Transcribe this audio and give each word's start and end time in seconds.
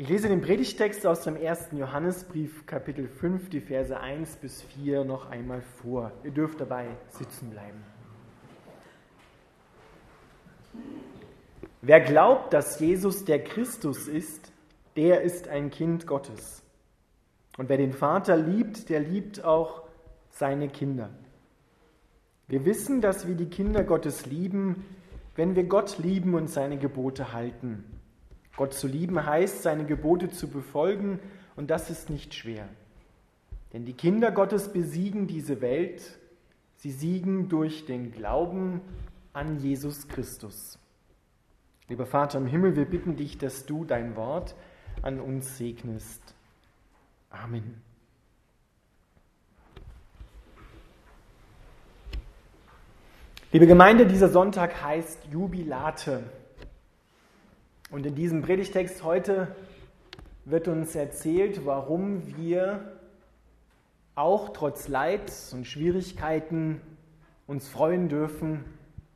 Ich 0.00 0.08
lese 0.08 0.28
den 0.28 0.42
Predigtext 0.42 1.04
aus 1.08 1.22
dem 1.22 1.34
ersten 1.34 1.76
Johannesbrief, 1.76 2.66
Kapitel 2.66 3.08
5, 3.08 3.50
die 3.50 3.60
Verse 3.60 3.98
1 3.98 4.36
bis 4.36 4.62
4 4.62 5.02
noch 5.02 5.28
einmal 5.28 5.60
vor. 5.60 6.12
Ihr 6.22 6.30
dürft 6.30 6.60
dabei 6.60 6.86
sitzen 7.08 7.50
bleiben. 7.50 7.82
Wer 11.82 11.98
glaubt, 11.98 12.52
dass 12.52 12.78
Jesus 12.78 13.24
der 13.24 13.42
Christus 13.42 14.06
ist, 14.06 14.52
der 14.94 15.22
ist 15.22 15.48
ein 15.48 15.68
Kind 15.68 16.06
Gottes. 16.06 16.62
Und 17.56 17.68
wer 17.68 17.76
den 17.76 17.92
Vater 17.92 18.36
liebt, 18.36 18.90
der 18.90 19.00
liebt 19.00 19.42
auch 19.42 19.82
seine 20.30 20.68
Kinder. 20.68 21.10
Wir 22.46 22.64
wissen, 22.64 23.00
dass 23.00 23.26
wir 23.26 23.34
die 23.34 23.50
Kinder 23.50 23.82
Gottes 23.82 24.26
lieben, 24.26 24.84
wenn 25.34 25.56
wir 25.56 25.64
Gott 25.64 25.98
lieben 25.98 26.34
und 26.34 26.46
seine 26.46 26.78
Gebote 26.78 27.32
halten. 27.32 27.97
Gott 28.58 28.74
zu 28.74 28.88
lieben 28.88 29.24
heißt, 29.24 29.62
seine 29.62 29.86
Gebote 29.86 30.30
zu 30.30 30.48
befolgen, 30.48 31.20
und 31.54 31.70
das 31.70 31.90
ist 31.90 32.10
nicht 32.10 32.34
schwer. 32.34 32.68
Denn 33.72 33.84
die 33.84 33.92
Kinder 33.92 34.32
Gottes 34.32 34.72
besiegen 34.72 35.28
diese 35.28 35.60
Welt, 35.60 36.18
sie 36.74 36.90
siegen 36.90 37.48
durch 37.48 37.86
den 37.86 38.10
Glauben 38.10 38.80
an 39.32 39.60
Jesus 39.60 40.08
Christus. 40.08 40.76
Lieber 41.88 42.04
Vater 42.04 42.38
im 42.38 42.46
Himmel, 42.46 42.74
wir 42.74 42.84
bitten 42.84 43.14
dich, 43.14 43.38
dass 43.38 43.64
du 43.64 43.84
dein 43.84 44.16
Wort 44.16 44.56
an 45.02 45.20
uns 45.20 45.56
segnest. 45.56 46.34
Amen. 47.30 47.80
Liebe 53.52 53.68
Gemeinde, 53.68 54.04
dieser 54.04 54.28
Sonntag 54.28 54.82
heißt 54.82 55.26
Jubilate. 55.30 56.24
Und 57.90 58.04
in 58.04 58.14
diesem 58.14 58.42
Predigtext 58.42 59.02
heute 59.02 59.48
wird 60.44 60.68
uns 60.68 60.94
erzählt, 60.94 61.64
warum 61.64 62.36
wir 62.36 62.98
auch 64.14 64.50
trotz 64.50 64.88
Leids 64.88 65.52
und 65.54 65.66
Schwierigkeiten 65.66 66.80
uns 67.46 67.68
freuen 67.68 68.08
dürfen 68.08 68.64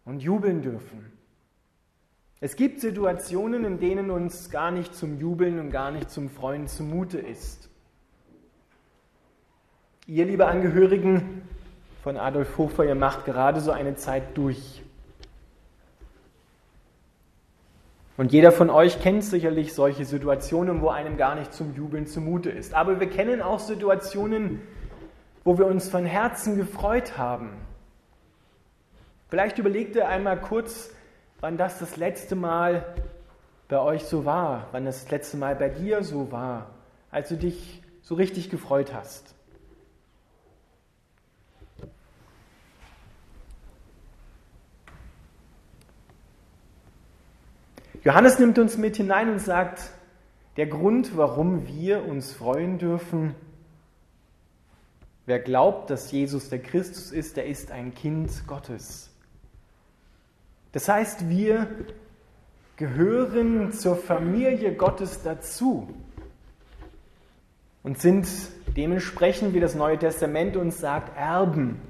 und 0.04 0.22
jubeln 0.22 0.62
dürfen. 0.62 1.12
Es 2.40 2.56
gibt 2.56 2.80
Situationen, 2.80 3.64
in 3.64 3.78
denen 3.78 4.10
uns 4.10 4.50
gar 4.50 4.70
nicht 4.70 4.94
zum 4.94 5.20
Jubeln 5.20 5.58
und 5.58 5.70
gar 5.70 5.90
nicht 5.90 6.10
zum 6.10 6.30
Freuen 6.30 6.66
zumute 6.66 7.18
ist. 7.18 7.68
Ihr, 10.06 10.24
liebe 10.24 10.46
Angehörigen 10.46 11.42
von 12.02 12.16
Adolf 12.16 12.58
Hofer, 12.58 12.84
ihr 12.84 12.94
macht 12.94 13.26
gerade 13.26 13.60
so 13.60 13.70
eine 13.70 13.94
Zeit 13.96 14.36
durch. 14.36 14.82
Und 18.16 18.32
jeder 18.32 18.52
von 18.52 18.68
euch 18.68 19.00
kennt 19.00 19.24
sicherlich 19.24 19.72
solche 19.72 20.04
Situationen, 20.04 20.82
wo 20.82 20.88
einem 20.88 21.16
gar 21.16 21.34
nicht 21.34 21.52
zum 21.54 21.74
Jubeln 21.74 22.06
zumute 22.06 22.50
ist. 22.50 22.74
Aber 22.74 23.00
wir 23.00 23.08
kennen 23.08 23.40
auch 23.40 23.58
Situationen, 23.58 24.60
wo 25.44 25.58
wir 25.58 25.66
uns 25.66 25.88
von 25.88 26.04
Herzen 26.04 26.56
gefreut 26.56 27.16
haben. 27.16 27.50
Vielleicht 29.28 29.58
überlegt 29.58 29.96
ihr 29.96 30.08
einmal 30.08 30.38
kurz, 30.38 30.90
wann 31.40 31.56
das 31.56 31.78
das 31.78 31.96
letzte 31.96 32.36
Mal 32.36 32.84
bei 33.68 33.80
euch 33.80 34.04
so 34.04 34.26
war, 34.26 34.68
wann 34.72 34.84
das, 34.84 35.04
das 35.04 35.10
letzte 35.10 35.38
Mal 35.38 35.56
bei 35.56 35.70
dir 35.70 36.02
so 36.02 36.30
war, 36.30 36.70
als 37.10 37.30
du 37.30 37.36
dich 37.36 37.82
so 38.02 38.14
richtig 38.14 38.50
gefreut 38.50 38.92
hast. 38.92 39.34
Johannes 48.04 48.40
nimmt 48.40 48.58
uns 48.58 48.76
mit 48.76 48.96
hinein 48.96 49.30
und 49.30 49.38
sagt, 49.38 49.90
der 50.56 50.66
Grund, 50.66 51.16
warum 51.16 51.68
wir 51.68 52.04
uns 52.04 52.32
freuen 52.32 52.78
dürfen, 52.78 53.36
wer 55.24 55.38
glaubt, 55.38 55.88
dass 55.88 56.10
Jesus 56.10 56.48
der 56.48 56.58
Christus 56.58 57.12
ist, 57.12 57.36
der 57.36 57.46
ist 57.46 57.70
ein 57.70 57.94
Kind 57.94 58.46
Gottes. 58.48 59.10
Das 60.72 60.88
heißt, 60.88 61.28
wir 61.28 61.68
gehören 62.76 63.72
zur 63.72 63.94
Familie 63.94 64.74
Gottes 64.74 65.22
dazu 65.22 65.88
und 67.84 68.00
sind 68.00 68.26
dementsprechend, 68.76 69.54
wie 69.54 69.60
das 69.60 69.76
Neue 69.76 69.98
Testament 69.98 70.56
uns 70.56 70.78
sagt, 70.78 71.16
Erben, 71.16 71.80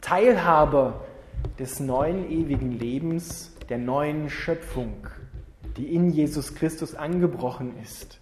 Teilhaber 0.00 1.04
des 1.58 1.80
neuen 1.80 2.30
ewigen 2.30 2.70
Lebens 2.70 3.55
der 3.68 3.78
neuen 3.78 4.30
Schöpfung, 4.30 5.06
die 5.76 5.94
in 5.94 6.10
Jesus 6.10 6.54
Christus 6.54 6.94
angebrochen 6.94 7.74
ist. 7.82 8.20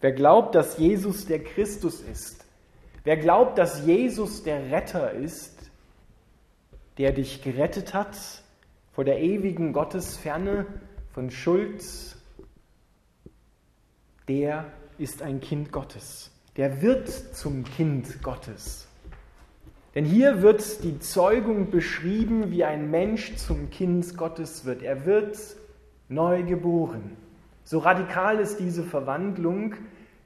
Wer 0.00 0.12
glaubt, 0.12 0.54
dass 0.54 0.78
Jesus 0.78 1.26
der 1.26 1.42
Christus 1.42 2.00
ist, 2.00 2.44
wer 3.04 3.16
glaubt, 3.16 3.58
dass 3.58 3.84
Jesus 3.84 4.42
der 4.42 4.70
Retter 4.70 5.12
ist, 5.12 5.70
der 6.98 7.12
dich 7.12 7.42
gerettet 7.42 7.94
hat 7.94 8.16
vor 8.92 9.04
der 9.04 9.20
ewigen 9.20 9.72
Gottesferne 9.72 10.66
von 11.12 11.30
Schuld, 11.30 11.82
der 14.28 14.70
ist 14.98 15.22
ein 15.22 15.40
Kind 15.40 15.72
Gottes. 15.72 16.30
Der 16.56 16.80
wird 16.80 17.08
zum 17.08 17.64
Kind 17.64 18.22
Gottes. 18.22 18.88
Denn 19.96 20.04
hier 20.04 20.42
wird 20.42 20.84
die 20.84 20.98
Zeugung 20.98 21.70
beschrieben, 21.70 22.50
wie 22.50 22.64
ein 22.64 22.90
Mensch 22.90 23.34
zum 23.36 23.70
Kind 23.70 24.14
Gottes 24.18 24.66
wird. 24.66 24.82
Er 24.82 25.06
wird 25.06 25.38
neu 26.10 26.42
geboren. 26.42 27.16
So 27.64 27.78
radikal 27.78 28.38
ist 28.38 28.58
diese 28.58 28.82
Verwandlung, 28.82 29.74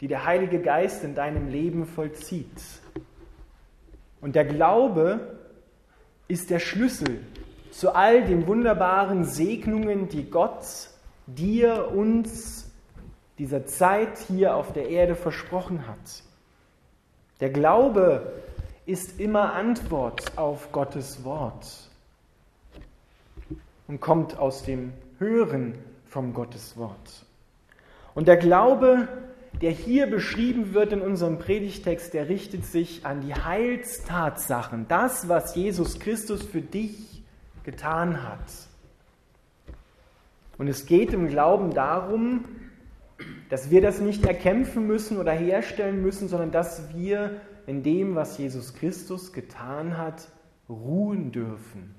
die 0.01 0.09
der 0.09 0.27
Heilige 0.27 0.59
Geist 0.59 1.05
in 1.05 1.15
deinem 1.15 1.49
Leben 1.49 1.87
vollzieht. 1.87 2.51
Und 4.21 4.35
der 4.35 4.45
Glaube 4.45 5.39
ist 6.27 6.51
der 6.51 6.59
Schlüssel 6.59 7.21
zu 7.71 7.95
all 7.95 8.25
den 8.25 8.49
wunderbaren 8.49 9.23
Segnungen, 9.23 10.09
die 10.09 10.29
Gott 10.29 10.65
dir, 11.29 11.93
uns, 11.95 12.69
dieser 13.39 13.67
Zeit 13.67 14.19
hier 14.27 14.57
auf 14.57 14.73
der 14.73 14.89
Erde 14.89 15.15
versprochen 15.15 15.87
hat. 15.87 16.25
Der 17.39 17.51
Glaube 17.51 18.33
ist 18.91 19.21
immer 19.21 19.53
Antwort 19.53 20.37
auf 20.37 20.73
Gottes 20.73 21.23
Wort 21.23 21.65
und 23.87 24.01
kommt 24.01 24.37
aus 24.37 24.65
dem 24.65 24.93
Hören 25.19 25.75
vom 26.07 26.35
Gottes 26.35 26.77
Wort. 26.77 27.25
Und 28.15 28.27
der 28.27 28.37
Glaube, 28.37 29.07
der 29.63 29.71
hier 29.71 30.09
beschrieben 30.09 30.75
wird 30.75 30.93
in 30.93 31.03
unserem 31.03 31.39
Predigtext, 31.39 32.15
der 32.15 32.29
richtet 32.29 32.65
sich 32.65 33.07
an 33.07 33.21
die 33.21 33.33
Heilstatsachen, 33.33 34.87
das, 34.89 35.29
was 35.29 35.55
Jesus 35.55 36.01
Christus 36.01 36.43
für 36.43 36.61
dich 36.61 37.23
getan 37.63 38.25
hat. 38.25 38.41
Und 40.59 40.67
es 40.67 40.87
geht 40.87 41.13
im 41.13 41.29
Glauben 41.29 41.75
darum, 41.75 42.45
dass 43.51 43.71
wir 43.71 43.83
das 43.83 44.01
nicht 44.01 44.25
erkämpfen 44.25 44.89
müssen 44.89 45.17
oder 45.17 45.33
herstellen 45.33 46.03
müssen, 46.03 46.27
sondern 46.27 46.51
dass 46.51 46.93
wir 46.93 47.41
in 47.71 47.85
dem, 47.85 48.17
was 48.17 48.37
Jesus 48.37 48.75
Christus 48.75 49.33
getan 49.33 49.97
hat, 49.97 50.27
ruhen 50.69 51.31
dürfen. 51.31 51.95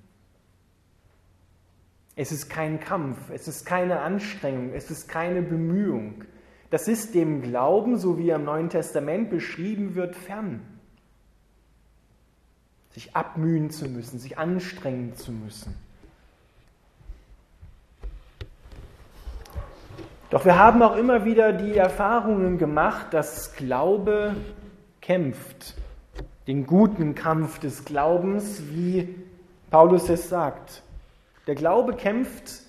Es 2.18 2.34
ist 2.34 2.50
kein 2.50 2.82
Kampf, 2.82 3.30
es 3.30 3.48
ist 3.48 3.66
keine 3.66 4.02
Anstrengung, 4.02 4.74
es 4.74 4.92
ist 4.92 5.08
keine 5.08 5.42
Bemühung. 5.42 6.26
Das 6.72 6.90
ist 6.90 7.16
dem 7.16 7.42
Glauben, 7.42 7.98
so 7.98 8.18
wie 8.18 8.30
er 8.30 8.36
im 8.36 8.44
Neuen 8.44 8.70
Testament 8.70 9.30
beschrieben 9.30 9.96
wird, 9.96 10.18
fern. 10.18 10.60
Sich 12.90 13.16
abmühen 13.16 13.70
zu 13.70 13.88
müssen, 13.88 14.20
sich 14.20 14.38
anstrengen 14.38 15.16
zu 15.16 15.32
müssen. 15.32 15.74
Doch 20.32 20.44
wir 20.44 20.60
haben 20.60 20.84
auch 20.84 20.98
immer 20.98 21.24
wieder 21.24 21.54
die 21.54 21.78
Erfahrungen 21.78 22.58
gemacht, 22.58 23.14
dass 23.14 23.56
Glaube 23.56 24.36
kämpft, 25.02 25.76
den 26.48 26.66
guten 26.66 27.16
Kampf 27.16 27.60
des 27.60 27.86
Glaubens, 27.86 28.62
wie 28.70 29.16
Paulus 29.70 30.10
es 30.10 30.30
sagt. 30.30 30.84
Der 31.48 31.56
Glaube 31.56 31.96
kämpft 31.96 32.62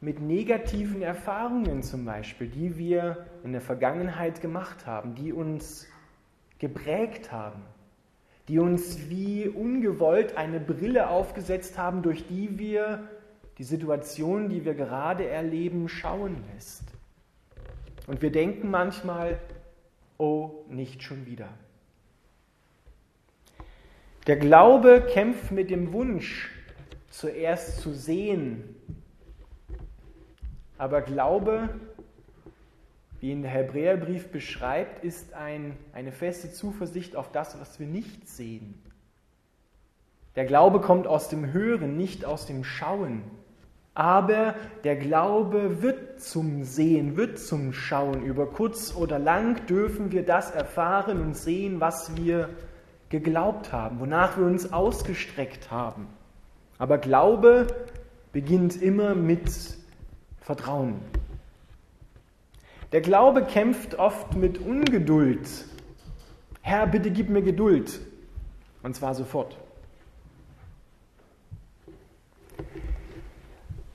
mit 0.00 0.20
negativen 0.20 1.02
Erfahrungen 1.02 1.82
zum 1.82 2.04
Beispiel, 2.04 2.48
die 2.48 2.78
wir 2.78 3.26
in 3.44 3.52
der 3.52 3.60
Vergangenheit 3.60 4.40
gemacht 4.40 4.86
haben, 4.86 5.14
die 5.14 5.32
uns 5.32 5.86
geprägt 6.58 7.30
haben, 7.30 7.62
die 8.48 8.58
uns 8.58 9.10
wie 9.10 9.46
ungewollt 9.46 10.36
eine 10.36 10.60
Brille 10.60 11.10
aufgesetzt 11.10 11.76
haben, 11.76 12.02
durch 12.02 12.26
die 12.26 12.58
wir 12.58 13.08
die 13.58 13.64
Situation, 13.64 14.48
die 14.48 14.64
wir 14.64 14.74
gerade 14.74 15.28
erleben, 15.28 15.88
schauen 15.88 16.36
lässt. 16.54 16.84
Und 18.06 18.22
wir 18.22 18.32
denken 18.32 18.70
manchmal, 18.70 19.38
oh, 20.20 20.64
nicht 20.68 21.02
schon 21.02 21.26
wieder. 21.26 21.48
Der 24.26 24.36
Glaube 24.36 25.06
kämpft 25.12 25.50
mit 25.50 25.70
dem 25.70 25.92
Wunsch, 25.92 26.50
zuerst 27.08 27.80
zu 27.80 27.92
sehen. 27.92 28.76
Aber 30.78 31.02
Glaube 31.02 31.70
wie 33.20 33.32
ihn 33.32 33.42
der 33.42 33.50
Hebräerbrief 33.50 34.28
beschreibt, 34.28 35.04
ist 35.04 35.34
ein, 35.34 35.76
eine 35.92 36.10
feste 36.10 36.50
Zuversicht 36.50 37.16
auf 37.16 37.30
das, 37.30 37.60
was 37.60 37.78
wir 37.78 37.86
nicht 37.86 38.28
sehen. 38.28 38.82
Der 40.36 40.46
Glaube 40.46 40.80
kommt 40.80 41.06
aus 41.06 41.28
dem 41.28 41.52
Hören, 41.52 41.98
nicht 41.98 42.24
aus 42.24 42.46
dem 42.46 42.64
Schauen. 42.64 43.22
Aber 44.00 44.54
der 44.82 44.96
Glaube 44.96 45.82
wird 45.82 46.22
zum 46.22 46.64
Sehen, 46.64 47.18
wird 47.18 47.38
zum 47.38 47.74
Schauen. 47.74 48.22
Über 48.22 48.46
kurz 48.46 48.94
oder 48.96 49.18
lang 49.18 49.66
dürfen 49.66 50.10
wir 50.10 50.24
das 50.24 50.50
erfahren 50.52 51.20
und 51.20 51.36
sehen, 51.36 51.80
was 51.80 52.16
wir 52.16 52.48
geglaubt 53.10 53.74
haben, 53.74 54.00
wonach 54.00 54.38
wir 54.38 54.46
uns 54.46 54.72
ausgestreckt 54.72 55.70
haben. 55.70 56.06
Aber 56.78 56.96
Glaube 56.96 57.66
beginnt 58.32 58.80
immer 58.80 59.14
mit 59.14 59.50
Vertrauen. 60.40 61.02
Der 62.92 63.02
Glaube 63.02 63.44
kämpft 63.44 63.96
oft 63.96 64.34
mit 64.34 64.56
Ungeduld. 64.56 65.46
Herr, 66.62 66.86
bitte 66.86 67.10
gib 67.10 67.28
mir 67.28 67.42
Geduld. 67.42 68.00
Und 68.82 68.96
zwar 68.96 69.14
sofort. 69.14 69.58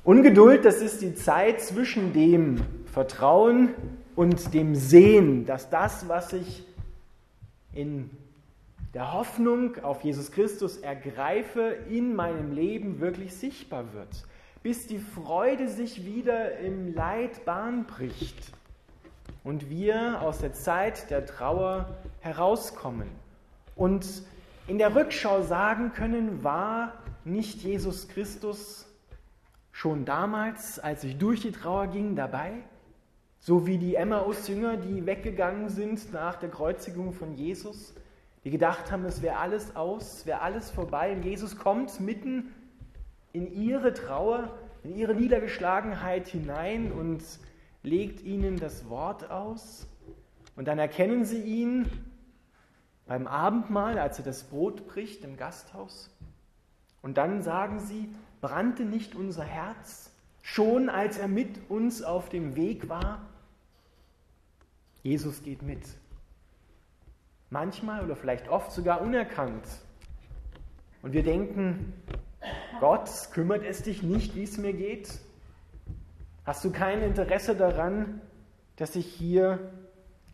Ungeduld, 0.05 0.65
das 0.65 0.83
ist 0.83 1.01
die 1.01 1.15
Zeit 1.15 1.61
zwischen 1.61 2.13
dem 2.13 2.57
Vertrauen 2.85 3.73
und 4.15 4.53
dem 4.53 4.75
Sehen, 4.75 5.47
dass 5.47 5.71
das, 5.71 6.07
was 6.07 6.31
ich 6.31 6.63
in 7.73 8.11
der 8.93 9.13
Hoffnung 9.13 9.83
auf 9.83 10.03
Jesus 10.03 10.31
Christus 10.31 10.77
ergreife, 10.77 11.75
in 11.89 12.15
meinem 12.15 12.51
Leben 12.51 12.99
wirklich 12.99 13.33
sichtbar 13.33 13.93
wird, 13.93 14.27
bis 14.61 14.85
die 14.85 14.99
Freude 14.99 15.69
sich 15.69 16.05
wieder 16.05 16.59
im 16.59 16.93
Leid 16.93 17.43
Bahn 17.43 17.85
bricht 17.85 18.51
und 19.43 19.71
wir 19.71 20.21
aus 20.21 20.37
der 20.37 20.53
Zeit 20.53 21.09
der 21.09 21.25
Trauer 21.25 21.97
herauskommen 22.19 23.09
und 23.75 24.05
in 24.67 24.77
der 24.77 24.93
Rückschau 24.93 25.41
sagen 25.41 25.93
können, 25.93 26.43
war 26.43 26.93
nicht 27.23 27.63
Jesus 27.63 28.07
Christus 28.07 28.85
schon 29.75 30.05
damals, 30.05 30.79
als 30.79 31.03
ich 31.03 31.17
durch 31.17 31.41
die 31.41 31.51
Trauer 31.51 31.87
ging, 31.87 32.15
dabei? 32.15 32.63
So 33.41 33.67
wie 33.67 33.77
die 33.77 33.95
Emmaus-Jünger, 33.95 34.77
die 34.77 35.05
weggegangen 35.05 35.67
sind 35.67 36.13
nach 36.13 36.37
der 36.37 36.47
Kreuzigung 36.47 37.11
von 37.11 37.33
Jesus, 37.33 37.93
die 38.45 38.51
gedacht 38.51 38.89
haben, 38.89 39.03
es 39.03 39.21
wäre 39.21 39.35
alles 39.35 39.75
aus, 39.75 40.19
es 40.19 40.25
wäre 40.25 40.39
alles 40.39 40.71
vorbei. 40.71 41.11
Und 41.11 41.23
Jesus 41.23 41.57
kommt 41.57 41.99
mitten 41.99 42.55
in 43.33 43.51
ihre 43.51 43.93
Trauer, 43.93 44.57
in 44.83 44.95
ihre 44.95 45.13
Niedergeschlagenheit 45.13 46.29
hinein 46.29 46.93
und 46.93 47.21
legt 47.83 48.21
ihnen 48.21 48.55
das 48.55 48.87
Wort 48.87 49.29
aus. 49.29 49.87
Und 50.55 50.69
dann 50.69 50.79
erkennen 50.79 51.25
sie 51.25 51.41
ihn 51.41 51.91
beim 53.07 53.27
Abendmahl, 53.27 53.99
als 53.99 54.19
er 54.19 54.25
das 54.25 54.45
Brot 54.45 54.87
bricht 54.87 55.25
im 55.25 55.35
Gasthaus. 55.35 56.09
Und 57.01 57.17
dann 57.17 57.41
sagen 57.41 57.81
sie, 57.81 58.09
brannte 58.45 58.85
nicht 58.85 59.15
unser 59.15 59.43
Herz 59.43 60.11
schon, 60.43 60.87
als 60.87 61.17
er 61.17 61.27
mit 61.27 61.67
uns 61.67 62.03
auf 62.03 62.29
dem 62.29 62.55
Weg 62.55 62.89
war? 62.89 63.25
Jesus 65.01 65.41
geht 65.41 65.63
mit. 65.63 65.81
Manchmal 67.49 68.05
oder 68.05 68.15
vielleicht 68.15 68.47
oft 68.47 68.71
sogar 68.71 69.01
unerkannt. 69.01 69.65
Und 71.01 71.13
wir 71.13 71.23
denken, 71.23 71.93
Gott, 72.79 73.09
kümmert 73.31 73.63
es 73.63 73.81
dich 73.81 74.03
nicht, 74.03 74.35
wie 74.35 74.43
es 74.43 74.59
mir 74.59 74.73
geht? 74.73 75.09
Hast 76.45 76.63
du 76.63 76.71
kein 76.71 77.01
Interesse 77.01 77.55
daran, 77.55 78.21
dass 78.75 78.95
ich 78.95 79.07
hier 79.07 79.71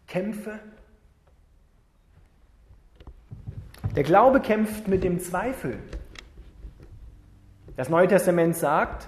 kämpfe? 0.07 0.59
Der 3.95 4.03
Glaube 4.03 4.41
kämpft 4.41 4.89
mit 4.89 5.05
dem 5.05 5.21
Zweifel. 5.21 5.79
Das 7.77 7.89
Neue 7.89 8.07
Testament 8.07 8.55
sagt, 8.55 9.07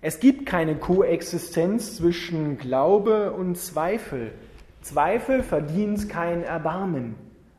es 0.00 0.18
gibt 0.18 0.46
keine 0.46 0.76
Koexistenz 0.76 1.96
zwischen 1.96 2.58
Glaube 2.58 3.32
und 3.32 3.56
Zweifel. 3.56 4.32
Zweifel 4.82 5.42
verdient 5.44 6.08
kein 6.08 6.42
Erbarmen, 6.42 7.14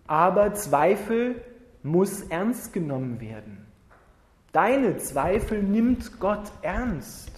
aber 0.08 0.54
Zweifel 0.54 1.42
muss 1.84 2.24
ernst 2.24 2.74
genommen 2.74 3.22
werden. 3.22 3.66
Deine 4.52 4.98
Zweifel 4.98 5.64
nimmt 5.64 6.20
Gott 6.20 6.52
ernst. 6.62 7.32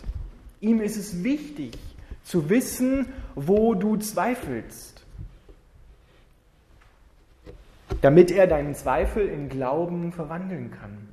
Ihm 0.60 0.82
ist 0.82 0.98
es 0.98 1.24
wichtig 1.24 1.78
zu 2.24 2.50
wissen, 2.50 3.08
wo 3.36 3.76
du 3.76 3.98
zweifelst, 3.98 5.06
damit 8.02 8.32
er 8.32 8.48
deinen 8.48 8.74
Zweifel 8.74 9.28
in 9.28 9.50
Glauben 9.50 10.12
verwandeln 10.12 10.72
kann. 10.72 11.05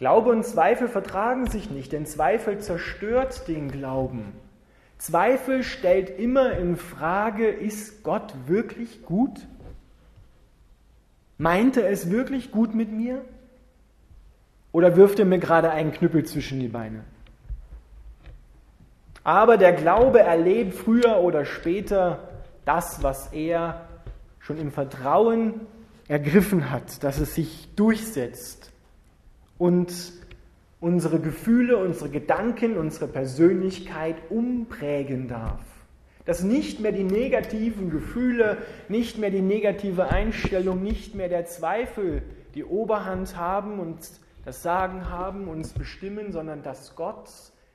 Glaube 0.00 0.30
und 0.30 0.46
Zweifel 0.46 0.88
vertragen 0.88 1.46
sich 1.46 1.70
nicht, 1.70 1.92
denn 1.92 2.06
Zweifel 2.06 2.58
zerstört 2.58 3.46
den 3.48 3.70
Glauben. 3.70 4.32
Zweifel 4.96 5.62
stellt 5.62 6.18
immer 6.18 6.52
in 6.52 6.78
Frage, 6.78 7.46
ist 7.50 8.02
Gott 8.02 8.32
wirklich 8.46 9.04
gut? 9.04 9.46
Meint 11.36 11.76
er 11.76 11.90
es 11.90 12.10
wirklich 12.10 12.50
gut 12.50 12.74
mit 12.74 12.90
mir? 12.90 13.22
Oder 14.72 14.96
wirft 14.96 15.18
er 15.18 15.26
mir 15.26 15.38
gerade 15.38 15.70
einen 15.70 15.92
Knüppel 15.92 16.24
zwischen 16.24 16.60
die 16.60 16.68
Beine? 16.68 17.04
Aber 19.22 19.58
der 19.58 19.74
Glaube 19.74 20.20
erlebt 20.20 20.72
früher 20.72 21.18
oder 21.18 21.44
später 21.44 22.30
das, 22.64 23.02
was 23.02 23.34
er 23.34 23.86
schon 24.38 24.56
im 24.56 24.72
Vertrauen 24.72 25.60
ergriffen 26.08 26.70
hat, 26.70 27.04
dass 27.04 27.18
es 27.18 27.34
sich 27.34 27.68
durchsetzt 27.76 28.70
und 29.60 29.92
unsere 30.80 31.20
Gefühle, 31.20 31.76
unsere 31.76 32.08
Gedanken, 32.08 32.78
unsere 32.78 33.06
Persönlichkeit 33.06 34.16
umprägen 34.30 35.28
darf. 35.28 35.60
Dass 36.24 36.42
nicht 36.42 36.80
mehr 36.80 36.92
die 36.92 37.04
negativen 37.04 37.90
Gefühle, 37.90 38.56
nicht 38.88 39.18
mehr 39.18 39.30
die 39.30 39.42
negative 39.42 40.08
Einstellung, 40.08 40.82
nicht 40.82 41.14
mehr 41.14 41.28
der 41.28 41.44
Zweifel 41.44 42.22
die 42.54 42.64
Oberhand 42.64 43.36
haben 43.36 43.80
und 43.80 43.98
das 44.46 44.62
Sagen 44.62 45.10
haben, 45.10 45.46
uns 45.46 45.74
bestimmen, 45.74 46.32
sondern 46.32 46.62
dass 46.62 46.96
Gott 46.96 47.28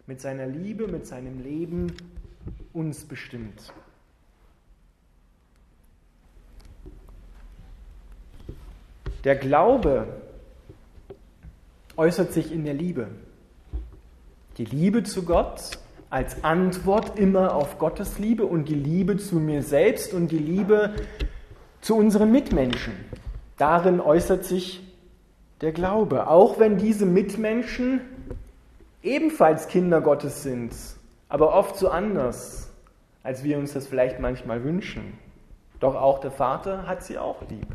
mit 0.07 0.19
seiner 0.19 0.47
Liebe, 0.47 0.87
mit 0.87 1.05
seinem 1.05 1.43
Leben 1.43 1.93
uns 2.73 3.05
bestimmt. 3.05 3.71
Der 9.23 9.35
Glaube 9.35 10.07
äußert 11.97 12.33
sich 12.33 12.51
in 12.51 12.65
der 12.65 12.73
Liebe. 12.73 13.07
Die 14.57 14.65
Liebe 14.65 15.03
zu 15.03 15.23
Gott 15.23 15.79
als 16.09 16.43
Antwort 16.43 17.19
immer 17.19 17.55
auf 17.55 17.77
Gottes 17.77 18.19
Liebe 18.19 18.45
und 18.45 18.69
die 18.69 18.75
Liebe 18.75 19.17
zu 19.17 19.35
mir 19.35 19.63
selbst 19.63 20.13
und 20.13 20.31
die 20.31 20.37
Liebe 20.37 20.93
zu 21.81 21.95
unseren 21.97 22.31
Mitmenschen. 22.31 22.93
Darin 23.57 23.99
äußert 23.99 24.45
sich 24.45 24.81
der 25.61 25.71
Glaube, 25.71 26.27
auch 26.27 26.59
wenn 26.59 26.77
diese 26.77 27.05
Mitmenschen 27.05 28.01
ebenfalls 29.01 29.67
Kinder 29.67 30.01
Gottes 30.01 30.43
sind, 30.43 30.73
aber 31.29 31.53
oft 31.53 31.77
so 31.77 31.89
anders, 31.89 32.69
als 33.23 33.43
wir 33.43 33.57
uns 33.57 33.73
das 33.73 33.87
vielleicht 33.87 34.19
manchmal 34.19 34.63
wünschen. 34.63 35.17
Doch 35.79 35.95
auch 35.95 36.19
der 36.19 36.31
Vater 36.31 36.87
hat 36.87 37.03
sie 37.03 37.17
auch 37.17 37.41
lieb. 37.49 37.67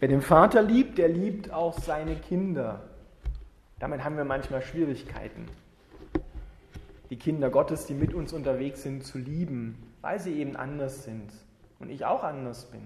Wer 0.00 0.08
den 0.08 0.22
Vater 0.22 0.62
liebt, 0.62 0.96
der 0.96 1.08
liebt 1.08 1.52
auch 1.52 1.78
seine 1.78 2.16
Kinder. 2.16 2.80
Damit 3.78 4.02
haben 4.02 4.16
wir 4.16 4.24
manchmal 4.24 4.62
Schwierigkeiten. 4.62 5.44
Die 7.10 7.16
Kinder 7.16 7.50
Gottes, 7.50 7.84
die 7.84 7.92
mit 7.92 8.14
uns 8.14 8.32
unterwegs 8.32 8.82
sind, 8.82 9.04
zu 9.04 9.18
lieben, 9.18 9.76
weil 10.00 10.18
sie 10.18 10.38
eben 10.38 10.56
anders 10.56 11.04
sind 11.04 11.30
und 11.80 11.90
ich 11.90 12.06
auch 12.06 12.24
anders 12.24 12.70
bin. 12.70 12.80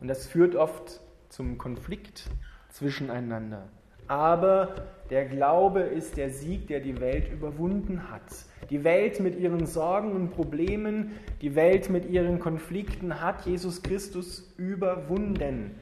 Und 0.00 0.08
das 0.08 0.26
führt 0.26 0.56
oft 0.56 0.98
zum 1.28 1.58
Konflikt 1.58 2.28
zwischeneinander. 2.70 3.68
Aber 4.08 4.74
der 5.10 5.26
Glaube 5.26 5.82
ist 5.82 6.16
der 6.16 6.30
Sieg, 6.30 6.66
der 6.66 6.80
die 6.80 7.00
Welt 7.00 7.30
überwunden 7.32 8.10
hat. 8.10 8.22
Die 8.68 8.82
Welt 8.82 9.20
mit 9.20 9.38
ihren 9.38 9.64
Sorgen 9.64 10.10
und 10.10 10.30
Problemen, 10.30 11.12
die 11.40 11.54
Welt 11.54 11.88
mit 11.88 12.10
ihren 12.10 12.40
Konflikten 12.40 13.20
hat 13.20 13.46
Jesus 13.46 13.84
Christus 13.84 14.52
überwunden. 14.56 15.76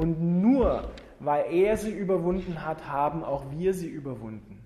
Und 0.00 0.40
nur 0.40 0.88
weil 1.18 1.52
er 1.52 1.76
sie 1.76 1.90
überwunden 1.90 2.64
hat, 2.64 2.86
haben 2.88 3.22
auch 3.22 3.50
wir 3.50 3.74
sie 3.74 3.90
überwunden. 3.90 4.58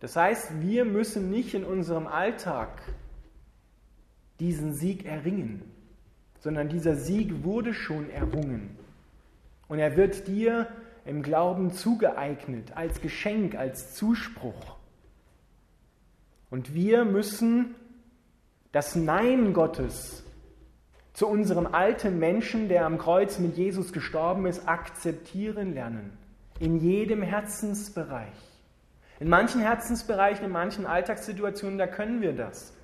Das 0.00 0.14
heißt, 0.16 0.60
wir 0.60 0.84
müssen 0.84 1.30
nicht 1.30 1.54
in 1.54 1.64
unserem 1.64 2.06
Alltag 2.06 2.82
diesen 4.38 4.74
Sieg 4.74 5.06
erringen, 5.06 5.62
sondern 6.40 6.68
dieser 6.68 6.96
Sieg 6.96 7.42
wurde 7.42 7.72
schon 7.72 8.10
errungen. 8.10 8.76
Und 9.66 9.78
er 9.78 9.96
wird 9.96 10.28
dir 10.28 10.68
im 11.06 11.22
Glauben 11.22 11.70
zugeeignet, 11.70 12.76
als 12.76 13.00
Geschenk, 13.00 13.54
als 13.54 13.94
Zuspruch. 13.94 14.76
Und 16.50 16.74
wir 16.74 17.06
müssen 17.06 17.74
das 18.72 18.94
Nein 18.94 19.54
Gottes 19.54 20.25
zu 21.16 21.26
unserem 21.26 21.66
alten 21.66 22.18
Menschen, 22.18 22.68
der 22.68 22.84
am 22.84 22.98
Kreuz 22.98 23.38
mit 23.38 23.56
Jesus 23.56 23.94
gestorben 23.94 24.44
ist, 24.44 24.68
akzeptieren 24.68 25.72
lernen. 25.72 26.12
In 26.60 26.78
jedem 26.78 27.22
Herzensbereich. 27.22 28.34
In 29.18 29.30
manchen 29.30 29.62
Herzensbereichen, 29.62 30.44
in 30.44 30.52
manchen 30.52 30.84
Alltagssituationen, 30.84 31.78
da 31.78 31.86
können 31.86 32.20
wir 32.20 32.34
das. 32.34 32.74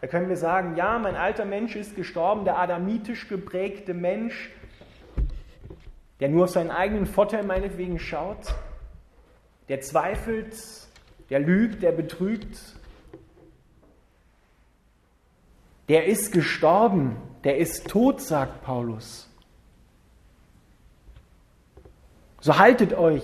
Da 0.00 0.08
können 0.08 0.28
wir 0.28 0.36
sagen, 0.36 0.74
ja, 0.74 0.98
mein 0.98 1.14
alter 1.14 1.44
Mensch 1.44 1.76
ist 1.76 1.94
gestorben, 1.94 2.44
der 2.44 2.58
adamitisch 2.58 3.28
geprägte 3.28 3.94
Mensch, 3.94 4.50
der 6.18 6.28
nur 6.28 6.44
auf 6.44 6.50
seinen 6.50 6.72
eigenen 6.72 7.06
Vorteil 7.06 7.44
meinetwegen 7.44 8.00
schaut, 8.00 8.56
der 9.68 9.80
zweifelt, 9.80 10.56
der 11.30 11.38
lügt, 11.38 11.84
der 11.84 11.92
betrügt, 11.92 12.58
der 15.88 16.06
ist 16.06 16.32
gestorben, 16.32 17.16
der 17.46 17.58
ist 17.58 17.86
tot, 17.86 18.20
sagt 18.20 18.64
Paulus. 18.64 19.30
So 22.40 22.58
haltet 22.58 22.92
euch 22.92 23.22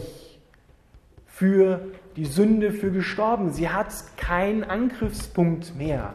für 1.26 1.88
die 2.14 2.26
Sünde 2.26 2.70
für 2.70 2.92
gestorben. 2.92 3.50
Sie 3.50 3.68
hat 3.68 3.88
keinen 4.16 4.62
Angriffspunkt 4.62 5.74
mehr. 5.74 6.14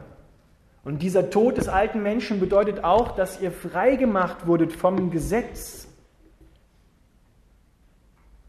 Und 0.85 1.01
dieser 1.01 1.29
Tod 1.29 1.57
des 1.57 1.67
alten 1.67 2.01
Menschen 2.01 2.39
bedeutet 2.39 2.81
auch, 2.81 3.11
dass 3.11 3.41
ihr 3.41 3.51
freigemacht 3.51 4.47
wurdet 4.47 4.71
vom 4.71 5.11
Gesetz, 5.11 5.89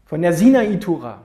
von 0.05 0.21
der 0.21 0.31
Sinai-Tura. 0.31 1.21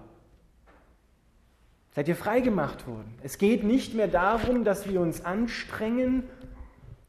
Seid 1.93 2.09
ihr 2.09 2.17
freigemacht 2.17 2.88
worden. 2.88 3.14
Es 3.23 3.38
geht 3.38 3.62
nicht 3.62 3.95
mehr 3.95 4.09
darum, 4.09 4.64
dass 4.64 4.88
wir 4.88 5.00
uns 5.00 5.25
anstrengen, 5.25 6.25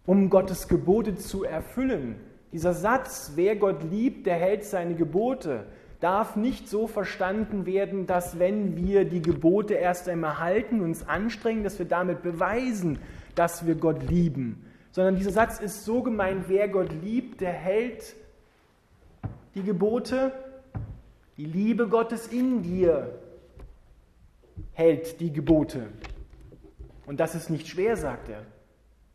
um 0.06 0.30
Gottes 0.30 0.68
Gebote 0.68 1.16
zu 1.16 1.44
erfüllen. 1.44 2.16
Dieser 2.52 2.74
Satz, 2.74 3.34
wer 3.36 3.56
Gott 3.56 3.84
liebt, 3.84 4.26
der 4.28 4.36
hält 4.36 4.64
seine 4.64 4.96
Gebote, 4.96 5.66
darf 6.00 6.36
nicht 6.36 6.70
so 6.70 6.88
verstanden 6.88 7.66
werden, 7.66 8.06
dass 8.06 8.38
wenn 8.40 8.76
wir 8.78 9.06
die 9.06 9.22
Gebote 9.22 9.74
erst 9.74 10.08
einmal 10.08 10.40
halten, 10.40 10.82
uns 10.82 11.08
anstrengen, 11.08 11.64
dass 11.64 11.80
wir 11.80 11.86
damit 11.86 12.22
beweisen, 12.22 13.00
dass 13.34 13.66
wir 13.66 13.76
Gott 13.76 14.08
lieben, 14.10 14.66
sondern 14.92 15.16
dieser 15.18 15.32
Satz 15.32 15.60
ist 15.60 15.84
so 15.84 16.04
gemeint, 16.04 16.46
wer 16.48 16.68
Gott 16.68 16.92
liebt, 17.04 17.42
der 17.42 17.52
hält 17.52 18.16
die 19.56 19.64
Gebote, 19.64 20.32
die 21.38 21.46
Liebe 21.46 21.88
Gottes 21.88 22.28
in 22.28 22.62
dir 22.62 23.20
hält 24.74 25.20
die 25.20 25.34
Gebote. 25.34 25.88
Und 27.06 27.20
das 27.20 27.36
ist 27.36 27.50
nicht 27.50 27.68
schwer, 27.68 27.98
sagt 27.98 28.30
er. 28.30 28.44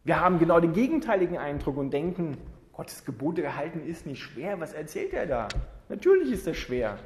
Wir 0.05 0.21
haben 0.21 0.39
genau 0.39 0.61
den 0.61 0.73
gegenteiligen 0.73 1.37
Eindruck 1.37 1.77
und 1.77 1.91
denken, 1.91 2.39
Gottes 2.73 3.05
Gebote 3.05 3.43
gehalten 3.43 3.85
ist 3.87 4.07
nicht 4.07 4.23
schwer. 4.23 4.59
Was 4.61 4.73
erzählt 4.73 5.13
er 5.13 5.27
da? 5.27 5.49
Natürlich 5.89 6.33
ist 6.33 6.47
das 6.47 6.57
schwer. 6.57 6.99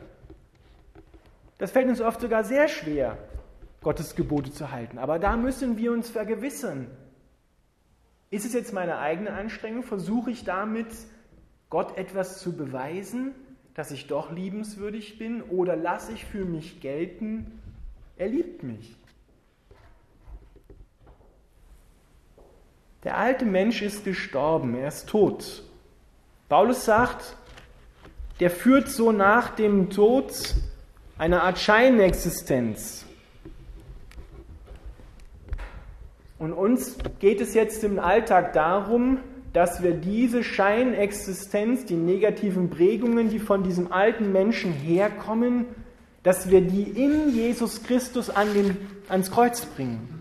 Das 1.59 1.73
fällt 1.73 1.89
uns 1.89 2.01
oft 2.01 2.21
sogar 2.21 2.45
sehr 2.45 2.69
schwer, 2.69 3.19
Gottes 3.83 4.15
Gebote 4.15 4.53
zu 4.53 4.71
halten. 4.71 4.99
Aber 4.99 5.19
da 5.19 5.37
müssen 5.37 5.77
wir 5.77 5.93
uns 5.93 6.11
vergewissern, 6.11 6.89
ist 8.31 8.45
es 8.45 8.53
jetzt 8.53 8.73
meine 8.73 8.99
eigene 8.99 9.33
Anstrengung? 9.33 9.83
Versuche 9.83 10.31
ich 10.31 10.45
damit, 10.45 10.89
Gott 11.71 11.97
etwas 11.97 12.41
zu 12.41 12.57
beweisen, 12.57 13.33
dass 13.75 13.91
ich 13.91 14.07
doch 14.07 14.33
liebenswürdig 14.33 15.19
bin? 15.19 15.43
Oder 15.43 15.77
lasse 15.77 16.13
ich 16.13 16.25
für 16.25 16.45
mich 16.45 16.81
gelten, 16.81 17.61
er 18.17 18.29
liebt 18.29 18.63
mich? 18.63 18.97
Der 23.05 23.19
alte 23.19 23.45
Mensch 23.45 23.83
ist 23.83 24.05
gestorben, 24.05 24.75
er 24.75 24.89
ist 24.89 25.09
tot. 25.09 25.63
Paulus 26.49 26.85
sagt, 26.85 27.37
der 28.41 28.51
führt 28.51 28.89
so 28.89 29.13
nach 29.13 29.51
dem 29.51 29.91
Tod 29.91 30.33
eine 31.19 31.43
Art 31.43 31.59
Scheinexistenz. 31.59 33.05
Und 36.39 36.53
uns 36.53 36.97
geht 37.21 37.41
es 37.41 37.55
jetzt 37.55 37.85
im 37.85 37.99
Alltag 37.99 38.53
darum, 38.55 39.19
dass 39.53 39.83
wir 39.83 39.93
diese 39.93 40.43
Scheinexistenz, 40.43 41.85
die 41.85 41.95
negativen 41.95 42.71
Prägungen, 42.71 43.29
die 43.29 43.39
von 43.39 43.63
diesem 43.63 43.93
alten 43.93 44.33
Menschen 44.33 44.73
herkommen, 44.73 45.67
dass 46.25 46.51
wir 46.51 46.61
die 46.61 46.83
in 46.83 47.35
Jesus 47.35 47.85
Christus 47.85 48.31
an 48.31 48.53
den, 48.53 48.77
ans 49.09 49.31
Kreuz 49.31 49.65
bringen, 49.65 50.14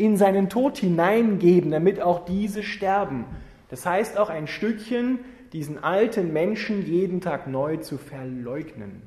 in 0.00 0.16
seinen 0.16 0.48
Tod 0.48 0.78
hineingeben, 0.78 1.70
damit 1.70 2.00
auch 2.00 2.24
diese 2.24 2.62
sterben. 2.62 3.24
Das 3.68 3.86
heißt 3.86 4.18
auch 4.18 4.30
ein 4.30 4.46
Stückchen 4.46 5.20
diesen 5.52 5.82
alten 5.82 6.32
Menschen 6.32 6.86
jeden 6.86 7.20
Tag 7.20 7.46
neu 7.46 7.76
zu 7.76 7.98
verleugnen. 7.98 9.02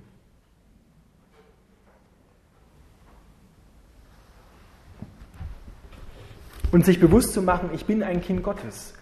und 6.74 6.84
sich 6.86 7.00
bewusst 7.00 7.34
zu 7.34 7.44
machen, 7.44 7.70
ich 7.74 7.86
bin 7.86 8.02
ein 8.02 8.20
Kind 8.20 8.42
Gottes. 8.42 8.96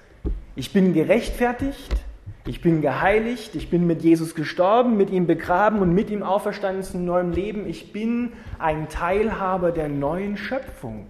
Ich 0.55 0.73
bin 0.73 0.93
gerechtfertigt, 0.93 2.03
ich 2.45 2.61
bin 2.61 2.81
geheiligt, 2.81 3.55
ich 3.55 3.69
bin 3.69 3.87
mit 3.87 4.03
Jesus 4.03 4.35
gestorben, 4.35 4.97
mit 4.97 5.09
ihm 5.09 5.25
begraben 5.25 5.79
und 5.79 5.93
mit 5.93 6.09
ihm 6.09 6.21
auferstanden 6.21 6.83
zu 6.83 6.97
neuem 6.97 7.31
Leben. 7.31 7.65
Ich 7.65 7.93
bin 7.93 8.33
ein 8.59 8.89
Teilhaber 8.89 9.71
der 9.71 9.87
neuen 9.87 10.35
Schöpfung, 10.35 11.07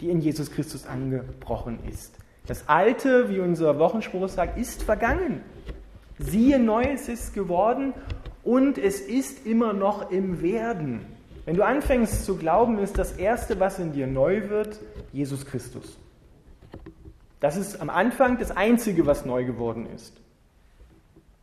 die 0.00 0.10
in 0.10 0.20
Jesus 0.20 0.50
Christus 0.50 0.86
angebrochen 0.86 1.78
ist. 1.88 2.14
Das 2.46 2.68
Alte, 2.68 3.28
wie 3.28 3.40
unser 3.40 3.78
Wochenspruch 3.78 4.28
sagt, 4.28 4.58
ist 4.58 4.82
vergangen. 4.82 5.42
Siehe, 6.18 6.58
Neues 6.58 7.08
ist 7.08 7.34
geworden 7.34 7.94
und 8.42 8.78
es 8.78 9.00
ist 9.00 9.46
immer 9.46 9.72
noch 9.72 10.10
im 10.10 10.42
Werden. 10.42 11.06
Wenn 11.44 11.56
du 11.56 11.64
anfängst 11.64 12.24
zu 12.24 12.36
glauben, 12.36 12.78
ist 12.78 12.98
das 12.98 13.12
Erste, 13.12 13.58
was 13.58 13.78
in 13.78 13.92
dir 13.92 14.06
neu 14.06 14.48
wird, 14.48 14.78
Jesus 15.12 15.46
Christus. 15.46 15.98
Das 17.40 17.56
ist 17.56 17.80
am 17.80 17.88
Anfang 17.90 18.38
das 18.38 18.50
Einzige, 18.50 19.06
was 19.06 19.24
neu 19.24 19.44
geworden 19.44 19.86
ist. 19.94 20.14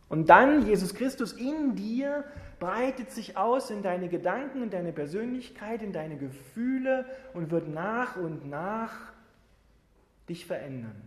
Und 0.08 0.30
dann 0.30 0.66
Jesus 0.66 0.94
Christus 0.94 1.32
in 1.32 1.74
dir 1.74 2.24
breitet 2.58 3.10
sich 3.10 3.36
aus 3.36 3.70
in 3.70 3.82
deine 3.82 4.08
Gedanken, 4.08 4.62
in 4.62 4.70
deine 4.70 4.92
Persönlichkeit, 4.92 5.82
in 5.82 5.92
deine 5.92 6.16
Gefühle 6.16 7.04
und 7.34 7.50
wird 7.50 7.68
nach 7.68 8.16
und 8.16 8.48
nach 8.48 8.92
dich 10.28 10.46
verändern. 10.46 11.02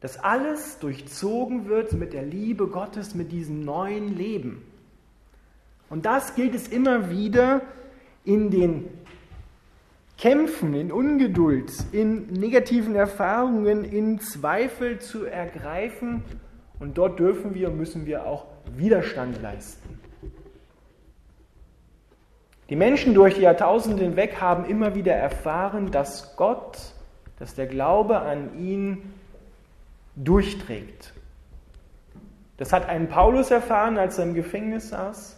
Dass 0.00 0.18
alles 0.18 0.78
durchzogen 0.78 1.66
wird 1.66 1.92
mit 1.92 2.12
der 2.12 2.22
Liebe 2.22 2.68
Gottes, 2.68 3.14
mit 3.14 3.32
diesem 3.32 3.64
neuen 3.64 4.16
Leben. 4.16 4.62
Und 5.90 6.06
das 6.06 6.34
gilt 6.34 6.54
es 6.54 6.68
immer 6.68 7.10
wieder 7.10 7.62
in 8.24 8.50
den 8.50 8.88
Kämpfen, 10.16 10.74
in 10.74 10.92
Ungeduld, 10.92 11.72
in 11.92 12.26
negativen 12.28 12.94
Erfahrungen, 12.94 13.84
in 13.84 14.20
Zweifel 14.20 15.00
zu 15.00 15.24
ergreifen. 15.24 16.22
Und 16.78 16.96
dort 16.96 17.18
dürfen 17.18 17.54
wir, 17.54 17.70
müssen 17.70 18.06
wir 18.06 18.26
auch 18.26 18.46
Widerstand 18.76 19.42
leisten. 19.42 19.98
Die 22.70 22.76
Menschen 22.76 23.14
durch 23.14 23.34
die 23.34 23.40
Jahrtausende 23.40 24.04
hinweg 24.04 24.40
haben 24.40 24.64
immer 24.64 24.94
wieder 24.94 25.12
erfahren, 25.12 25.90
dass 25.90 26.36
Gott, 26.36 26.78
dass 27.40 27.54
der 27.54 27.66
Glaube 27.66 28.20
an 28.20 28.56
ihn 28.60 29.12
durchträgt. 30.14 31.12
Das 32.58 32.72
hat 32.72 32.88
ein 32.88 33.08
Paulus 33.08 33.50
erfahren, 33.50 33.98
als 33.98 34.18
er 34.18 34.24
im 34.24 34.34
Gefängnis 34.34 34.90
saß. 34.90 35.36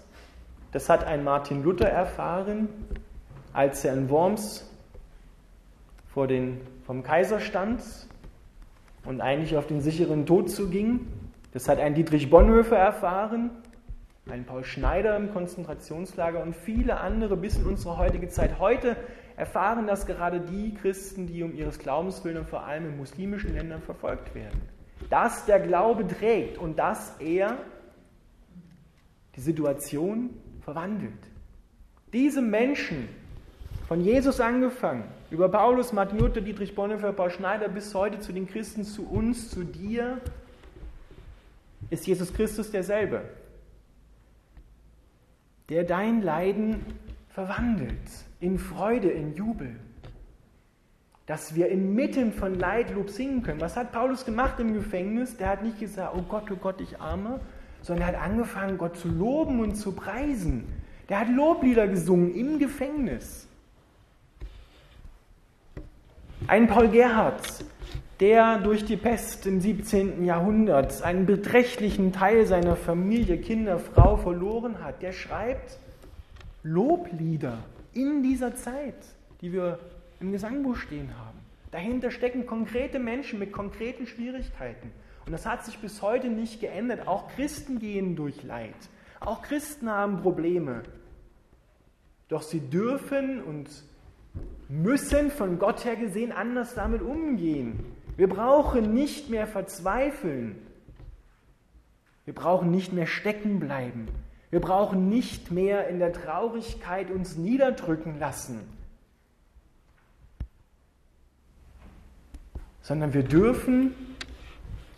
Das 0.72 0.90
hat 0.90 1.04
ein 1.04 1.24
Martin 1.24 1.62
Luther 1.62 1.88
erfahren, 1.88 2.68
als 3.54 3.82
er 3.84 3.94
in 3.94 4.10
Worms 4.10 4.68
vor 6.12 6.26
den, 6.26 6.60
vom 6.84 7.02
Kaiser 7.02 7.40
stand 7.40 7.82
und 9.06 9.22
eigentlich 9.22 9.56
auf 9.56 9.66
den 9.66 9.80
sicheren 9.80 10.26
Tod 10.26 10.50
zuging. 10.50 11.06
Das 11.52 11.66
hat 11.66 11.78
ein 11.78 11.94
Dietrich 11.94 12.28
Bonhoeffer 12.28 12.76
erfahren, 12.76 13.50
ein 14.30 14.44
Paul 14.44 14.64
Schneider 14.64 15.16
im 15.16 15.32
Konzentrationslager 15.32 16.40
und 16.40 16.54
viele 16.54 17.00
andere 17.00 17.36
bis 17.36 17.56
in 17.56 17.66
unsere 17.66 17.98
heutige 17.98 18.28
Zeit. 18.28 18.58
Heute 18.58 18.96
erfahren 19.36 19.86
das 19.86 20.06
gerade 20.06 20.40
die 20.40 20.74
Christen, 20.74 21.26
die 21.26 21.42
um 21.42 21.54
ihres 21.54 21.78
Glaubens 21.78 22.24
willen 22.24 22.38
und 22.38 22.48
vor 22.48 22.64
allem 22.64 22.86
in 22.86 22.96
muslimischen 22.96 23.54
Ländern 23.54 23.82
verfolgt 23.82 24.34
werden. 24.34 24.60
Dass 25.10 25.46
der 25.46 25.58
Glaube 25.58 26.06
trägt 26.06 26.58
und 26.58 26.78
dass 26.78 27.16
er 27.18 27.58
die 29.34 29.40
Situation 29.40 30.30
verwandelt. 30.60 31.12
Diese 32.12 32.42
Menschen, 32.42 33.08
von 33.88 34.00
Jesus 34.00 34.40
angefangen, 34.40 35.04
über 35.30 35.48
Paulus, 35.48 35.92
Martin 35.92 36.18
Luther, 36.18 36.40
Dietrich 36.40 36.74
Bonhoeffer, 36.74 37.12
Paul 37.12 37.30
Schneider 37.30 37.68
bis 37.68 37.94
heute 37.94 38.20
zu 38.20 38.32
den 38.32 38.46
Christen, 38.46 38.84
zu 38.84 39.06
uns, 39.06 39.50
zu 39.50 39.64
dir, 39.64 40.20
ist 41.90 42.06
Jesus 42.06 42.32
Christus 42.32 42.70
derselbe, 42.70 43.22
der 45.68 45.84
dein 45.84 46.22
Leiden 46.22 46.84
verwandelt 47.28 47.96
in 48.40 48.58
Freude, 48.58 49.08
in 49.08 49.34
Jubel. 49.34 49.76
dass 51.26 51.54
wir 51.54 51.68
inmitten 51.68 52.32
von 52.32 52.58
Leid 52.58 52.92
Lob 52.94 53.08
singen 53.08 53.42
können. 53.42 53.60
Was 53.60 53.76
hat 53.76 53.92
Paulus 53.92 54.24
gemacht 54.24 54.58
im 54.58 54.74
Gefängnis? 54.74 55.36
Der 55.36 55.48
hat 55.48 55.62
nicht 55.62 55.78
gesagt, 55.78 56.14
oh 56.16 56.22
Gott, 56.22 56.50
oh 56.50 56.56
Gott, 56.56 56.80
ich 56.80 57.00
arme, 57.00 57.40
sondern 57.80 58.08
er 58.08 58.18
hat 58.18 58.30
angefangen, 58.30 58.76
Gott 58.76 58.96
zu 58.96 59.08
loben 59.08 59.60
und 59.60 59.76
zu 59.76 59.92
preisen. 59.92 60.64
Der 61.08 61.20
hat 61.20 61.28
Loblieder 61.28 61.86
gesungen 61.86 62.34
im 62.34 62.58
Gefängnis. 62.58 63.46
Ein 66.48 66.66
Paul 66.66 66.88
Gerhardt, 66.88 67.64
der 68.22 68.58
durch 68.58 68.84
die 68.84 68.96
Pest 68.96 69.48
im 69.48 69.60
17. 69.60 70.24
Jahrhundert 70.24 71.02
einen 71.02 71.26
beträchtlichen 71.26 72.12
Teil 72.12 72.46
seiner 72.46 72.76
Familie, 72.76 73.36
Kinder, 73.38 73.80
Frau 73.80 74.16
verloren 74.16 74.76
hat, 74.80 75.02
der 75.02 75.10
schreibt 75.10 75.76
Loblieder 76.62 77.58
in 77.92 78.22
dieser 78.22 78.54
Zeit, 78.54 78.94
die 79.40 79.52
wir 79.52 79.80
im 80.20 80.30
Gesangbuch 80.30 80.76
stehen 80.76 81.10
haben. 81.18 81.36
Dahinter 81.72 82.12
stecken 82.12 82.46
konkrete 82.46 83.00
Menschen 83.00 83.40
mit 83.40 83.50
konkreten 83.50 84.06
Schwierigkeiten. 84.06 84.92
Und 85.26 85.32
das 85.32 85.44
hat 85.44 85.64
sich 85.64 85.78
bis 85.78 86.00
heute 86.00 86.28
nicht 86.28 86.60
geändert. 86.60 87.08
Auch 87.08 87.26
Christen 87.34 87.80
gehen 87.80 88.14
durch 88.14 88.44
Leid. 88.44 88.76
Auch 89.18 89.42
Christen 89.42 89.90
haben 89.90 90.22
Probleme. 90.22 90.84
Doch 92.28 92.42
sie 92.42 92.60
dürfen 92.60 93.42
und 93.42 93.68
müssen 94.68 95.32
von 95.32 95.58
Gott 95.58 95.84
her 95.84 95.96
gesehen 95.96 96.30
anders 96.30 96.76
damit 96.76 97.02
umgehen. 97.02 97.84
Wir 98.16 98.28
brauchen 98.28 98.92
nicht 98.94 99.30
mehr 99.30 99.46
verzweifeln. 99.46 100.56
Wir 102.24 102.34
brauchen 102.34 102.70
nicht 102.70 102.92
mehr 102.92 103.06
stecken 103.06 103.58
bleiben. 103.58 104.08
Wir 104.50 104.60
brauchen 104.60 105.08
nicht 105.08 105.50
mehr 105.50 105.88
in 105.88 105.98
der 105.98 106.12
Traurigkeit 106.12 107.10
uns 107.10 107.36
niederdrücken 107.36 108.18
lassen, 108.18 108.60
sondern 112.82 113.14
wir 113.14 113.22
dürfen 113.22 113.94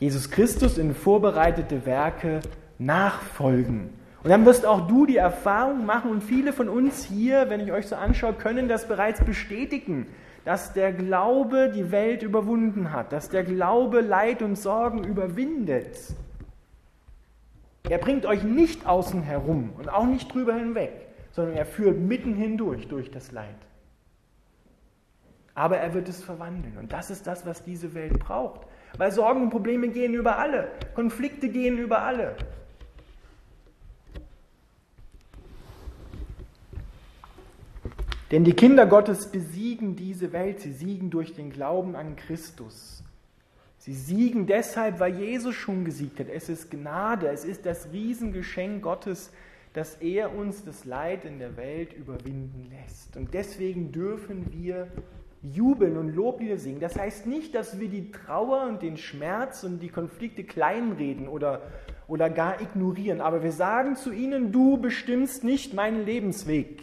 Jesus 0.00 0.30
Christus 0.30 0.76
in 0.76 0.92
vorbereitete 0.92 1.86
Werke 1.86 2.40
nachfolgen. 2.78 3.90
Und 4.24 4.30
dann 4.30 4.44
wirst 4.44 4.66
auch 4.66 4.88
du 4.88 5.06
die 5.06 5.18
Erfahrung 5.18 5.86
machen 5.86 6.10
und 6.10 6.22
viele 6.22 6.52
von 6.52 6.68
uns 6.68 7.04
hier, 7.04 7.48
wenn 7.48 7.60
ich 7.60 7.70
euch 7.70 7.86
so 7.86 7.94
anschaue, 7.94 8.32
können 8.32 8.68
das 8.68 8.88
bereits 8.88 9.20
bestätigen, 9.20 10.06
dass 10.44 10.72
der 10.72 10.92
Glaube 10.92 11.70
die 11.74 11.90
Welt 11.90 12.22
überwunden 12.22 12.92
hat, 12.92 13.12
dass 13.12 13.30
der 13.30 13.44
Glaube 13.44 14.00
Leid 14.00 14.42
und 14.42 14.56
Sorgen 14.56 15.02
überwindet. 15.04 15.96
Er 17.88 17.98
bringt 17.98 18.26
euch 18.26 18.44
nicht 18.44 18.86
außen 18.86 19.22
herum 19.22 19.72
und 19.78 19.88
auch 19.88 20.06
nicht 20.06 20.32
drüber 20.32 20.54
hinweg, 20.54 20.92
sondern 21.32 21.56
er 21.56 21.66
führt 21.66 21.98
mitten 21.98 22.34
hindurch 22.34 22.88
durch 22.88 23.10
das 23.10 23.32
Leid. 23.32 23.56
Aber 25.54 25.78
er 25.78 25.94
wird 25.94 26.08
es 26.08 26.22
verwandeln. 26.22 26.76
Und 26.78 26.92
das 26.92 27.10
ist 27.10 27.26
das, 27.26 27.46
was 27.46 27.62
diese 27.62 27.94
Welt 27.94 28.18
braucht. 28.18 28.62
Weil 28.96 29.12
Sorgen 29.12 29.42
und 29.42 29.50
Probleme 29.50 29.88
gehen 29.88 30.14
über 30.14 30.38
alle. 30.38 30.68
Konflikte 30.94 31.48
gehen 31.48 31.78
über 31.78 32.02
alle. 32.02 32.36
Denn 38.34 38.42
die 38.42 38.54
Kinder 38.54 38.84
Gottes 38.86 39.30
besiegen 39.30 39.94
diese 39.94 40.32
Welt. 40.32 40.58
Sie 40.58 40.72
siegen 40.72 41.08
durch 41.08 41.34
den 41.34 41.50
Glauben 41.50 41.94
an 41.94 42.16
Christus. 42.16 43.04
Sie 43.78 43.94
siegen 43.94 44.48
deshalb, 44.48 44.98
weil 44.98 45.20
Jesus 45.20 45.54
schon 45.54 45.84
gesiegt 45.84 46.18
hat. 46.18 46.26
Es 46.28 46.48
ist 46.48 46.68
Gnade, 46.68 47.28
es 47.28 47.44
ist 47.44 47.64
das 47.64 47.92
Riesengeschenk 47.92 48.82
Gottes, 48.82 49.30
dass 49.72 49.94
er 50.00 50.34
uns 50.34 50.64
das 50.64 50.84
Leid 50.84 51.24
in 51.24 51.38
der 51.38 51.56
Welt 51.56 51.92
überwinden 51.92 52.68
lässt. 52.72 53.16
Und 53.16 53.34
deswegen 53.34 53.92
dürfen 53.92 54.52
wir 54.52 54.88
jubeln 55.40 55.96
und 55.96 56.08
Loblieder 56.08 56.58
singen. 56.58 56.80
Das 56.80 56.98
heißt 56.98 57.26
nicht, 57.26 57.54
dass 57.54 57.78
wir 57.78 57.88
die 57.88 58.10
Trauer 58.10 58.66
und 58.66 58.82
den 58.82 58.96
Schmerz 58.96 59.62
und 59.62 59.78
die 59.78 59.90
Konflikte 59.90 60.42
kleinreden 60.42 61.28
oder, 61.28 61.62
oder 62.08 62.28
gar 62.30 62.60
ignorieren, 62.60 63.20
aber 63.20 63.44
wir 63.44 63.52
sagen 63.52 63.94
zu 63.94 64.10
ihnen, 64.10 64.50
du 64.50 64.76
bestimmst 64.76 65.44
nicht 65.44 65.72
meinen 65.72 66.04
Lebensweg. 66.04 66.82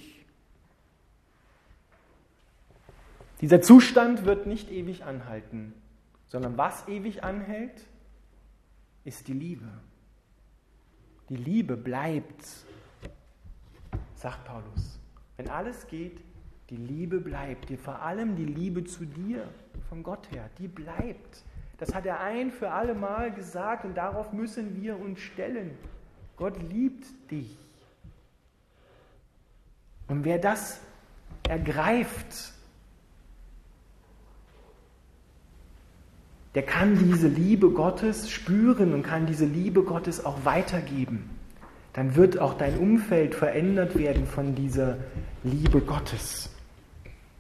Dieser 3.42 3.62
Zustand 3.62 4.26
wird 4.26 4.46
nicht 4.46 4.70
ewig 4.70 5.04
anhalten, 5.04 5.74
sondern 6.28 6.58
was 6.58 6.88
ewig 6.88 7.24
anhält, 7.24 7.88
ist 9.04 9.28
die 9.28 9.34
Liebe. 9.34 9.68
Die 11.30 11.38
Liebe 11.38 11.76
bleibt, 11.76 12.46
sagt 14.16 14.46
Paulus. 14.46 15.00
Wenn 15.38 15.50
alles 15.50 15.88
geht, 15.88 16.22
die 16.70 16.78
Liebe 16.78 17.20
bleibt, 17.20 17.70
die, 17.70 17.78
vor 17.78 18.02
allem 18.02 18.36
die 18.36 18.46
Liebe 18.46 18.84
zu 18.84 19.06
dir, 19.06 19.48
von 19.90 20.04
Gott 20.04 20.32
her, 20.32 20.50
die 20.60 20.68
bleibt. 20.68 21.44
Das 21.80 21.96
hat 21.96 22.06
er 22.06 22.20
ein 22.20 22.52
für 22.52 22.70
alle 22.70 22.94
Mal 22.94 23.34
gesagt 23.34 23.86
und 23.86 23.96
darauf 23.96 24.32
müssen 24.34 24.80
wir 24.80 25.00
uns 25.00 25.20
stellen. 25.20 25.76
Gott 26.38 26.62
liebt 26.62 27.08
dich. 27.32 27.58
Und 30.08 30.26
wer 30.26 30.38
das 30.38 30.80
ergreift, 31.50 32.54
der 36.56 36.64
kann 36.64 36.98
diese 36.98 37.28
Liebe 37.28 37.70
Gottes 37.70 38.30
spüren 38.30 38.94
und 38.94 39.04
kann 39.04 39.26
diese 39.26 39.46
Liebe 39.46 39.84
Gottes 39.84 40.26
auch 40.26 40.44
weitergeben. 40.44 41.30
Dann 41.94 42.16
wird 42.16 42.40
auch 42.40 42.54
dein 42.54 42.78
Umfeld 42.78 43.36
verändert 43.36 43.98
werden 43.98 44.26
von 44.26 44.56
dieser 44.56 44.98
Liebe 45.44 45.82
Gottes. 45.82 46.50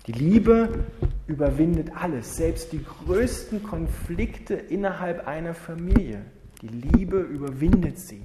Die 0.07 0.13
Liebe 0.13 0.85
überwindet 1.27 1.95
alles, 1.95 2.35
selbst 2.35 2.71
die 2.73 2.83
größten 2.83 3.63
Konflikte 3.63 4.55
innerhalb 4.55 5.27
einer 5.27 5.53
Familie. 5.53 6.25
Die 6.61 6.67
Liebe 6.67 7.19
überwindet 7.19 7.99
sie. 7.99 8.23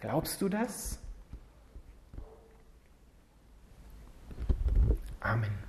Glaubst 0.00 0.40
du 0.40 0.48
das? 0.48 0.98
Amen. 5.20 5.65